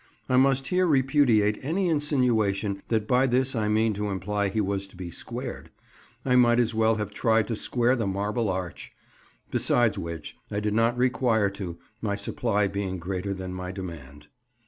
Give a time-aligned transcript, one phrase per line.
[0.27, 4.87] I must here repudiate any insinuation that by this I mean to imply he was
[4.87, 5.69] to be squared.
[6.25, 8.93] I might as well have tried to square the Marble Arch.
[9.51, 14.25] Besides which, I did not require to, my supply being greater than my demand.